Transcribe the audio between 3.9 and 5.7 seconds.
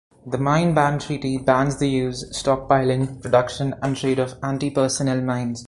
trade of antipersonnel mines.